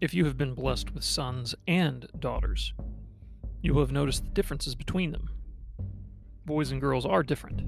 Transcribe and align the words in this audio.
If 0.00 0.14
you 0.14 0.24
have 0.24 0.38
been 0.38 0.54
blessed 0.54 0.94
with 0.94 1.04
sons 1.04 1.54
and 1.68 2.06
daughters, 2.18 2.72
you 3.60 3.74
will 3.74 3.82
have 3.82 3.92
noticed 3.92 4.24
the 4.24 4.30
differences 4.30 4.74
between 4.74 5.12
them. 5.12 5.28
Boys 6.46 6.70
and 6.70 6.80
girls 6.80 7.04
are 7.04 7.22
different. 7.22 7.60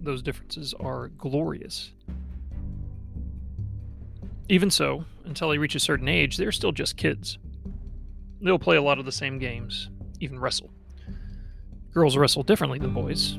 Those 0.00 0.22
differences 0.22 0.72
are 0.78 1.08
glorious. 1.08 1.90
Even 4.48 4.70
so, 4.70 5.04
until 5.24 5.48
they 5.48 5.58
reach 5.58 5.74
a 5.74 5.80
certain 5.80 6.06
age, 6.06 6.36
they're 6.36 6.52
still 6.52 6.70
just 6.70 6.96
kids. 6.96 7.38
They'll 8.40 8.60
play 8.60 8.76
a 8.76 8.82
lot 8.82 9.00
of 9.00 9.04
the 9.04 9.10
same 9.10 9.40
games, 9.40 9.90
even 10.20 10.38
wrestle. 10.38 10.70
Girls 11.92 12.16
wrestle 12.16 12.44
differently 12.44 12.78
than 12.78 12.94
boys. 12.94 13.36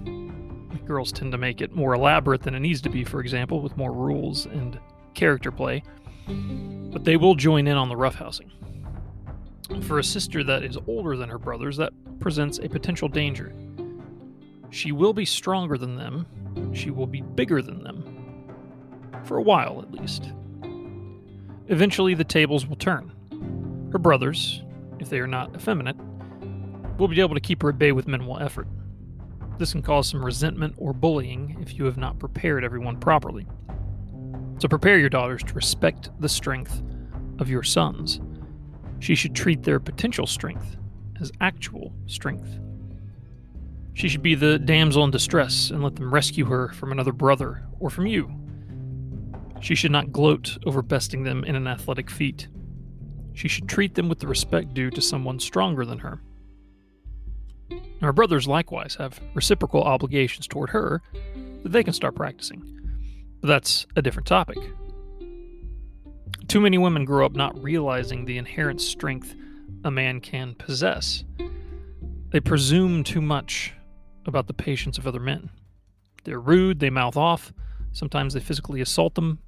Girls 0.86 1.14
tend 1.14 1.32
to 1.32 1.38
make 1.38 1.62
it 1.62 1.74
more 1.74 1.94
elaborate 1.94 2.42
than 2.42 2.54
it 2.54 2.60
needs 2.60 2.82
to 2.82 2.90
be, 2.90 3.06
for 3.06 3.22
example, 3.22 3.62
with 3.62 3.78
more 3.78 3.94
rules 3.94 4.46
and 4.46 4.78
character 5.14 5.52
play. 5.52 5.84
But 6.92 7.04
they 7.04 7.18
will 7.18 7.36
join 7.36 7.68
in 7.68 7.78
on 7.78 7.90
the 7.90 7.96
roughhousing. 7.96 8.50
For 9.84 10.00
a 10.00 10.04
sister 10.04 10.44
that 10.44 10.64
is 10.64 10.78
older 10.88 11.16
than 11.16 11.30
her 11.30 11.38
brothers, 11.38 11.78
that 11.78 11.94
presents 12.20 12.60
a 12.60 12.68
potential 12.70 13.08
danger. 13.08 13.54
She 14.72 14.92
will 14.92 15.14
be 15.14 15.26
stronger 15.26 15.78
than 15.78 15.96
them, 15.96 16.26
she 16.74 16.92
will 16.92 17.08
be 17.08 17.22
bigger 17.22 17.62
than 17.62 17.84
them. 17.84 18.04
For 19.24 19.38
a 19.38 19.42
while, 19.42 19.82
at 19.82 19.92
least. 19.92 20.32
Eventually, 21.68 22.14
the 22.14 22.24
tables 22.24 22.66
will 22.66 22.76
turn. 22.76 23.12
Her 23.92 24.00
brothers, 24.00 24.64
if 25.00 25.10
they 25.10 25.20
are 25.20 25.28
not 25.28 25.56
effeminate, 25.56 25.98
will 26.98 27.08
be 27.08 27.22
able 27.22 27.36
to 27.36 27.42
keep 27.42 27.62
her 27.62 27.70
at 27.70 27.80
bay 27.80 27.92
with 27.92 28.08
minimal 28.08 28.40
effort. 28.40 28.68
This 29.58 29.72
can 29.72 29.82
cause 29.82 30.10
some 30.10 30.24
resentment 30.24 30.76
or 30.78 30.94
bullying 30.94 31.58
if 31.62 31.76
you 31.76 31.86
have 31.86 31.98
not 31.98 32.18
prepared 32.20 32.64
everyone 32.64 32.98
properly. 32.98 33.46
So 34.60 34.68
prepare 34.68 35.00
your 35.00 35.10
daughters 35.10 35.42
to 35.44 35.54
respect 35.54 36.10
the 36.20 36.30
strength 36.30 36.82
of 37.40 37.50
your 37.50 37.64
sons. 37.64 38.20
She 39.00 39.16
should 39.16 39.34
treat 39.34 39.64
their 39.64 39.80
potential 39.80 40.28
strength 40.28 40.76
as 41.22 41.32
actual 41.40 41.94
strength. 42.08 42.60
She 43.94 44.10
should 44.10 44.22
be 44.22 44.36
the 44.36 44.60
damsel 44.60 45.04
in 45.06 45.12
distress 45.12 45.70
and 45.70 45.82
let 45.82 45.96
them 45.96 46.14
rescue 46.14 46.46
her 46.46 46.70
from 46.70 46.92
another 46.92 47.14
brother 47.14 47.64
or 47.80 47.90
from 47.90 48.06
you. 48.06 48.30
She 49.62 49.76
should 49.76 49.92
not 49.92 50.12
gloat 50.12 50.58
over 50.66 50.82
besting 50.82 51.24
them 51.24 51.44
in 51.44 51.56
an 51.56 51.68
athletic 51.68 52.10
feat. 52.10 52.48
She 53.34 53.48
should 53.48 53.70
treat 53.70 53.96
them 53.96 54.10
with 54.10 54.20
the 54.20 54.28
respect 54.28 54.74
due 54.74 54.90
to 54.92 55.02
someone 55.02 55.40
stronger 55.40 55.86
than 55.86 56.00
her. 56.00 56.22
Her 58.02 58.14
brothers 58.14 58.48
likewise 58.48 58.96
have 58.96 59.20
reciprocal 59.34 59.84
obligations 59.84 60.48
toward 60.48 60.70
her 60.72 61.02
that 61.64 61.72
they 61.72 61.84
can 61.84 61.94
start 61.94 62.16
practicing. 62.16 62.79
That's 63.42 63.88
a 63.96 64.02
different 64.02 64.28
topic. 64.28 64.58
Too 66.48 66.60
many 66.60 66.78
women 66.78 67.06
grow 67.06 67.26
up 67.26 67.34
not 67.34 67.62
realizing 67.62 68.26
the 68.26 68.38
inherent 68.38 68.82
strength 68.82 69.36
a 69.84 69.92
man 69.92 70.20
can 70.20 70.56
possess. 70.56 71.24
They 72.32 72.40
presume 72.40 73.04
too 73.04 73.22
much 73.22 73.74
about 74.26 74.48
the 74.48 74.54
patience 74.54 74.98
of 74.98 75.08
other 75.08 75.20
men. 75.20 75.50
They're 76.24 76.40
rude, 76.40 76.80
they 76.80 76.90
mouth 76.90 77.16
off, 77.16 77.54
sometimes 77.92 78.34
they 78.34 78.40
physically 78.40 78.82
assault 78.82 79.16
them. 79.16 79.40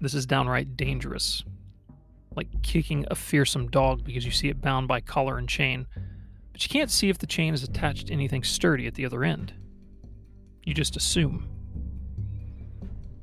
This 0.00 0.14
is 0.14 0.26
downright 0.26 0.76
dangerous. 0.76 1.44
Like 2.34 2.62
kicking 2.62 3.06
a 3.10 3.14
fearsome 3.14 3.68
dog 3.68 4.04
because 4.04 4.24
you 4.24 4.30
see 4.30 4.48
it 4.48 4.60
bound 4.60 4.88
by 4.88 5.00
collar 5.00 5.38
and 5.38 5.48
chain, 5.48 5.86
but 6.52 6.62
you 6.62 6.68
can't 6.68 6.90
see 6.90 7.08
if 7.08 7.18
the 7.18 7.26
chain 7.26 7.54
is 7.54 7.62
attached 7.62 8.08
to 8.08 8.12
anything 8.12 8.44
sturdy 8.44 8.86
at 8.86 8.94
the 8.94 9.04
other 9.04 9.24
end. 9.24 9.52
You 10.64 10.74
just 10.74 10.96
assume. 10.96 11.55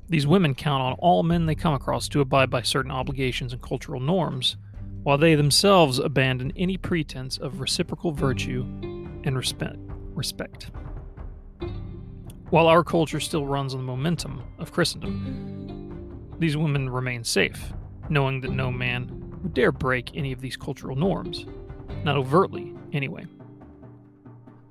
These 0.08 0.26
women 0.26 0.54
count 0.54 0.82
on 0.82 0.92
all 0.94 1.22
men 1.22 1.46
they 1.46 1.54
come 1.54 1.74
across 1.74 2.08
to 2.08 2.20
abide 2.20 2.50
by 2.50 2.62
certain 2.62 2.90
obligations 2.90 3.52
and 3.52 3.62
cultural 3.62 4.00
norms, 4.00 4.56
while 5.02 5.18
they 5.18 5.34
themselves 5.34 5.98
abandon 5.98 6.52
any 6.56 6.76
pretense 6.76 7.38
of 7.38 7.60
reciprocal 7.60 8.12
virtue 8.12 8.64
and 9.24 9.36
respect. 9.36 9.78
respect. 10.14 10.70
While 12.50 12.68
our 12.68 12.84
culture 12.84 13.20
still 13.20 13.46
runs 13.46 13.74
on 13.74 13.80
the 13.80 13.86
momentum 13.86 14.42
of 14.58 14.72
Christendom, 14.72 16.36
these 16.38 16.56
women 16.56 16.90
remain 16.90 17.24
safe, 17.24 17.72
knowing 18.08 18.40
that 18.42 18.50
no 18.50 18.70
man 18.70 19.38
would 19.42 19.54
dare 19.54 19.72
break 19.72 20.10
any 20.14 20.32
of 20.32 20.40
these 20.40 20.56
cultural 20.56 20.96
norms, 20.96 21.46
not 22.04 22.16
overtly, 22.16 22.72
anyway. 22.92 23.26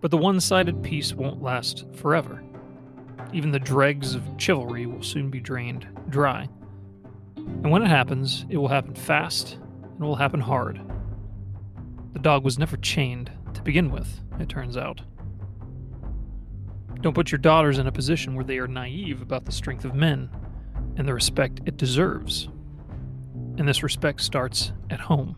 But 0.01 0.11
the 0.11 0.17
one 0.17 0.39
sided 0.39 0.83
peace 0.83 1.13
won't 1.13 1.41
last 1.41 1.85
forever. 1.93 2.43
Even 3.33 3.51
the 3.51 3.59
dregs 3.59 4.13
of 4.13 4.23
chivalry 4.38 4.85
will 4.85 5.01
soon 5.01 5.29
be 5.29 5.39
drained 5.39 5.88
dry. 6.09 6.47
And 7.35 7.71
when 7.71 7.81
it 7.81 7.89
happens, 7.89 8.45
it 8.49 8.57
will 8.57 8.67
happen 8.67 8.94
fast 8.94 9.55
and 9.55 10.01
it 10.01 10.05
will 10.05 10.16
happen 10.16 10.39
hard. 10.39 10.79
The 12.13 12.19
dog 12.19 12.43
was 12.43 12.59
never 12.59 12.77
chained 12.77 13.31
to 13.53 13.61
begin 13.63 13.91
with, 13.91 14.22
it 14.39 14.49
turns 14.49 14.77
out. 14.77 15.01
Don't 17.01 17.16
put 17.16 17.31
your 17.31 17.39
daughters 17.39 17.79
in 17.79 17.88
a 17.88 17.91
position 17.91 18.35
where 18.35 18.45
they 18.45 18.59
are 18.59 18.67
naive 18.67 19.22
about 19.22 19.45
the 19.45 19.51
strength 19.51 19.83
of 19.83 19.95
men 19.95 20.29
and 20.95 21.07
the 21.07 21.13
respect 21.13 21.59
it 21.66 21.75
deserves. 21.75 22.47
And 23.57 23.67
this 23.67 23.83
respect 23.83 24.22
starts 24.22 24.72
at 24.89 24.99
home. 25.01 25.35